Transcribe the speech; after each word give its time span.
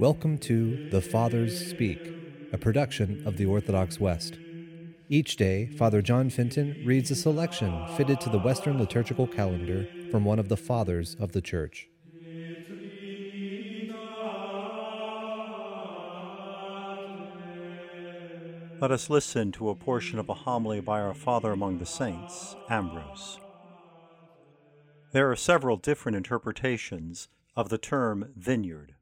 Welcome 0.00 0.38
to 0.38 0.88
The 0.88 1.02
Fathers 1.02 1.68
Speak, 1.68 2.00
a 2.54 2.56
production 2.56 3.22
of 3.26 3.36
the 3.36 3.44
Orthodox 3.44 4.00
West. 4.00 4.38
Each 5.10 5.36
day, 5.36 5.66
Father 5.66 6.00
John 6.00 6.30
Fenton 6.30 6.82
reads 6.86 7.10
a 7.10 7.14
selection 7.14 7.86
fitted 7.98 8.18
to 8.22 8.30
the 8.30 8.38
Western 8.38 8.78
liturgical 8.78 9.26
calendar 9.26 9.86
from 10.10 10.24
one 10.24 10.38
of 10.38 10.48
the 10.48 10.56
Fathers 10.56 11.16
of 11.20 11.32
the 11.32 11.42
Church. 11.42 11.86
Let 18.80 18.90
us 18.90 19.10
listen 19.10 19.52
to 19.52 19.68
a 19.68 19.74
portion 19.74 20.18
of 20.18 20.30
a 20.30 20.34
homily 20.34 20.80
by 20.80 21.02
our 21.02 21.12
Father 21.12 21.52
among 21.52 21.76
the 21.76 21.84
Saints, 21.84 22.56
Ambrose. 22.70 23.38
There 25.12 25.30
are 25.30 25.36
several 25.36 25.76
different 25.76 26.16
interpretations 26.16 27.28
of 27.54 27.68
the 27.68 27.76
term 27.76 28.32
vineyard. 28.34 28.94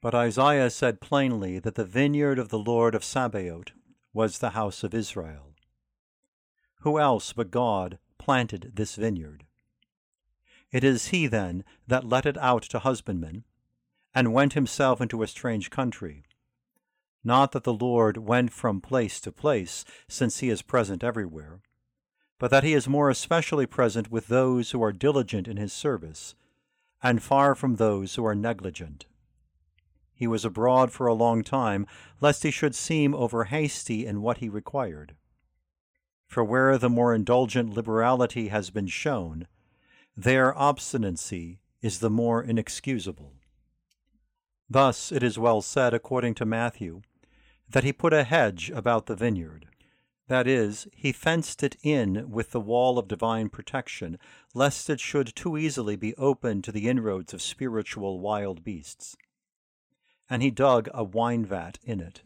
But 0.00 0.14
Isaiah 0.14 0.70
said 0.70 1.00
plainly 1.00 1.58
that 1.58 1.74
the 1.74 1.84
vineyard 1.84 2.38
of 2.38 2.48
the 2.48 2.58
Lord 2.58 2.94
of 2.94 3.04
Sabaoth 3.04 3.72
was 4.14 4.38
the 4.38 4.50
house 4.50 4.82
of 4.82 4.94
Israel. 4.94 5.54
Who 6.80 6.98
else 6.98 7.34
but 7.34 7.50
God 7.50 7.98
planted 8.16 8.72
this 8.74 8.96
vineyard? 8.96 9.44
It 10.72 10.84
is 10.84 11.08
he, 11.08 11.26
then, 11.26 11.64
that 11.86 12.04
let 12.04 12.24
it 12.24 12.38
out 12.38 12.62
to 12.62 12.78
husbandmen, 12.78 13.44
and 14.14 14.32
went 14.32 14.54
himself 14.54 15.00
into 15.00 15.22
a 15.22 15.26
strange 15.26 15.68
country. 15.68 16.24
Not 17.22 17.52
that 17.52 17.64
the 17.64 17.74
Lord 17.74 18.16
went 18.16 18.52
from 18.52 18.80
place 18.80 19.20
to 19.20 19.32
place, 19.32 19.84
since 20.08 20.38
he 20.38 20.48
is 20.48 20.62
present 20.62 21.04
everywhere, 21.04 21.60
but 22.38 22.50
that 22.50 22.64
he 22.64 22.72
is 22.72 22.88
more 22.88 23.10
especially 23.10 23.66
present 23.66 24.10
with 24.10 24.28
those 24.28 24.70
who 24.70 24.82
are 24.82 24.92
diligent 24.92 25.46
in 25.46 25.58
his 25.58 25.74
service, 25.74 26.34
and 27.02 27.22
far 27.22 27.54
from 27.54 27.76
those 27.76 28.14
who 28.14 28.24
are 28.24 28.34
negligent. 28.34 29.04
He 30.20 30.26
was 30.26 30.44
abroad 30.44 30.92
for 30.92 31.06
a 31.06 31.14
long 31.14 31.42
time, 31.42 31.86
lest 32.20 32.42
he 32.42 32.50
should 32.50 32.74
seem 32.74 33.14
over 33.14 33.44
hasty 33.44 34.04
in 34.04 34.20
what 34.20 34.36
he 34.36 34.50
required. 34.50 35.16
For 36.26 36.44
where 36.44 36.76
the 36.76 36.90
more 36.90 37.14
indulgent 37.14 37.70
liberality 37.72 38.48
has 38.48 38.68
been 38.68 38.86
shown, 38.86 39.46
their 40.14 40.54
obstinacy 40.58 41.60
is 41.80 42.00
the 42.00 42.10
more 42.10 42.42
inexcusable. 42.42 43.32
Thus 44.68 45.10
it 45.10 45.22
is 45.22 45.38
well 45.38 45.62
said, 45.62 45.94
according 45.94 46.34
to 46.34 46.44
Matthew, 46.44 47.00
that 47.70 47.84
he 47.84 47.90
put 47.90 48.12
a 48.12 48.24
hedge 48.24 48.68
about 48.68 49.06
the 49.06 49.16
vineyard. 49.16 49.68
That 50.28 50.46
is, 50.46 50.86
he 50.94 51.12
fenced 51.12 51.62
it 51.62 51.78
in 51.82 52.30
with 52.30 52.50
the 52.50 52.60
wall 52.60 52.98
of 52.98 53.08
divine 53.08 53.48
protection, 53.48 54.18
lest 54.52 54.90
it 54.90 55.00
should 55.00 55.34
too 55.34 55.56
easily 55.56 55.96
be 55.96 56.14
open 56.16 56.60
to 56.60 56.72
the 56.72 56.88
inroads 56.90 57.32
of 57.32 57.40
spiritual 57.40 58.20
wild 58.20 58.62
beasts 58.62 59.16
and 60.30 60.42
he 60.42 60.50
dug 60.50 60.88
a 60.94 61.02
wine 61.02 61.44
vat 61.44 61.78
in 61.82 62.00
it. 62.00 62.22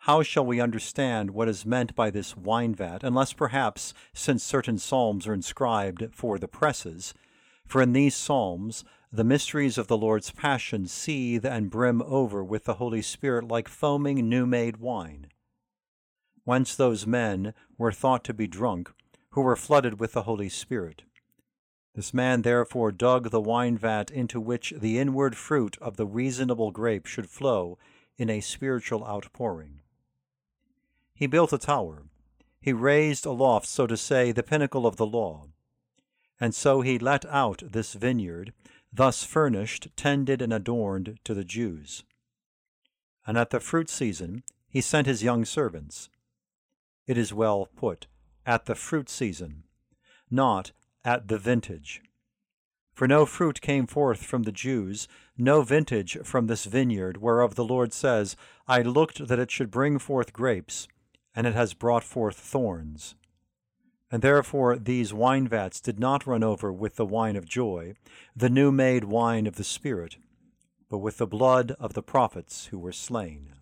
How 0.00 0.22
shall 0.22 0.46
we 0.46 0.60
understand 0.60 1.30
what 1.30 1.48
is 1.48 1.66
meant 1.66 1.96
by 1.96 2.10
this 2.10 2.36
wine 2.36 2.74
vat, 2.74 3.02
unless 3.02 3.32
perhaps, 3.32 3.94
since 4.14 4.44
certain 4.44 4.78
psalms 4.78 5.26
are 5.26 5.34
inscribed 5.34 6.14
for 6.14 6.38
the 6.38 6.46
presses, 6.46 7.14
for 7.66 7.82
in 7.82 7.92
these 7.92 8.14
psalms 8.14 8.84
the 9.10 9.24
mysteries 9.24 9.78
of 9.78 9.88
the 9.88 9.96
Lord's 9.96 10.30
passion 10.30 10.86
seethe 10.86 11.44
and 11.44 11.70
brim 11.70 12.02
over 12.02 12.44
with 12.44 12.64
the 12.64 12.74
Holy 12.74 13.02
Spirit 13.02 13.48
like 13.48 13.66
foaming 13.66 14.28
new 14.28 14.46
made 14.46 14.76
wine? 14.76 15.28
Whence 16.44 16.76
those 16.76 17.06
men 17.06 17.54
were 17.78 17.90
thought 17.90 18.22
to 18.24 18.34
be 18.34 18.46
drunk, 18.46 18.92
who 19.30 19.40
were 19.40 19.56
flooded 19.56 19.98
with 19.98 20.12
the 20.12 20.22
Holy 20.22 20.48
Spirit. 20.48 21.02
This 21.96 22.12
man 22.12 22.42
therefore 22.42 22.92
dug 22.92 23.30
the 23.30 23.40
wine 23.40 23.78
vat 23.78 24.10
into 24.10 24.38
which 24.38 24.74
the 24.76 24.98
inward 24.98 25.34
fruit 25.34 25.78
of 25.80 25.96
the 25.96 26.04
reasonable 26.04 26.70
grape 26.70 27.06
should 27.06 27.30
flow 27.30 27.78
in 28.18 28.28
a 28.28 28.42
spiritual 28.42 29.02
outpouring. 29.02 29.80
He 31.14 31.26
built 31.26 31.54
a 31.54 31.58
tower. 31.58 32.02
He 32.60 32.74
raised 32.74 33.24
aloft, 33.24 33.66
so 33.66 33.86
to 33.86 33.96
say, 33.96 34.30
the 34.30 34.42
pinnacle 34.42 34.86
of 34.86 34.96
the 34.96 35.06
law. 35.06 35.46
And 36.38 36.54
so 36.54 36.82
he 36.82 36.98
let 36.98 37.24
out 37.24 37.62
this 37.64 37.94
vineyard, 37.94 38.52
thus 38.92 39.24
furnished, 39.24 39.88
tended, 39.96 40.42
and 40.42 40.52
adorned 40.52 41.18
to 41.24 41.32
the 41.32 41.44
Jews. 41.44 42.04
And 43.26 43.38
at 43.38 43.48
the 43.48 43.58
fruit 43.58 43.88
season 43.88 44.42
he 44.68 44.82
sent 44.82 45.06
his 45.06 45.22
young 45.22 45.46
servants. 45.46 46.10
It 47.06 47.16
is 47.16 47.32
well 47.32 47.70
put, 47.74 48.06
at 48.44 48.66
the 48.66 48.74
fruit 48.74 49.08
season, 49.08 49.62
not 50.30 50.72
at 51.06 51.28
the 51.28 51.38
vintage. 51.38 52.02
For 52.92 53.06
no 53.06 53.24
fruit 53.24 53.60
came 53.60 53.86
forth 53.86 54.22
from 54.22 54.42
the 54.42 54.52
Jews, 54.52 55.06
no 55.38 55.62
vintage 55.62 56.18
from 56.24 56.48
this 56.48 56.64
vineyard, 56.64 57.18
whereof 57.18 57.54
the 57.54 57.64
Lord 57.64 57.92
says, 57.92 58.36
I 58.66 58.82
looked 58.82 59.28
that 59.28 59.38
it 59.38 59.50
should 59.50 59.70
bring 59.70 59.98
forth 59.98 60.32
grapes, 60.32 60.88
and 61.34 61.46
it 61.46 61.54
has 61.54 61.74
brought 61.74 62.02
forth 62.02 62.36
thorns. 62.36 63.14
And 64.10 64.22
therefore 64.22 64.76
these 64.76 65.14
wine 65.14 65.46
vats 65.46 65.80
did 65.80 66.00
not 66.00 66.26
run 66.26 66.42
over 66.42 66.72
with 66.72 66.96
the 66.96 67.06
wine 67.06 67.36
of 67.36 67.46
joy, 67.46 67.94
the 68.34 68.50
new 68.50 68.72
made 68.72 69.04
wine 69.04 69.46
of 69.46 69.56
the 69.56 69.64
Spirit, 69.64 70.16
but 70.88 70.98
with 70.98 71.18
the 71.18 71.26
blood 71.26 71.72
of 71.78 71.92
the 71.92 72.02
prophets 72.02 72.66
who 72.66 72.78
were 72.78 72.92
slain. 72.92 73.52